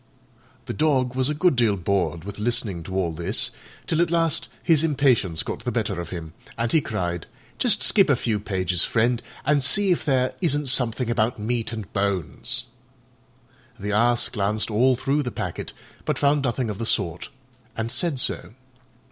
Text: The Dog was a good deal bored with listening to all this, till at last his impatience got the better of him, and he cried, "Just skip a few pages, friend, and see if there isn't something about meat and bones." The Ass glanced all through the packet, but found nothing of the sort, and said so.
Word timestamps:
The 0.65 0.73
Dog 0.73 1.13
was 1.13 1.29
a 1.29 1.35
good 1.35 1.55
deal 1.55 1.77
bored 1.77 2.23
with 2.23 2.39
listening 2.39 2.81
to 2.85 2.95
all 2.95 3.11
this, 3.13 3.51
till 3.85 4.01
at 4.01 4.09
last 4.09 4.49
his 4.63 4.83
impatience 4.83 5.43
got 5.43 5.59
the 5.63 5.71
better 5.71 6.01
of 6.01 6.09
him, 6.09 6.33
and 6.57 6.71
he 6.71 6.81
cried, 6.81 7.27
"Just 7.59 7.83
skip 7.83 8.09
a 8.09 8.15
few 8.15 8.39
pages, 8.39 8.83
friend, 8.83 9.21
and 9.45 9.61
see 9.61 9.91
if 9.91 10.03
there 10.03 10.33
isn't 10.41 10.69
something 10.69 11.11
about 11.11 11.37
meat 11.37 11.71
and 11.71 11.93
bones." 11.93 12.65
The 13.79 13.91
Ass 13.91 14.27
glanced 14.29 14.71
all 14.71 14.95
through 14.95 15.21
the 15.21 15.29
packet, 15.29 15.71
but 16.03 16.17
found 16.17 16.43
nothing 16.45 16.71
of 16.71 16.79
the 16.79 16.85
sort, 16.87 17.29
and 17.77 17.91
said 17.91 18.17
so. 18.19 18.55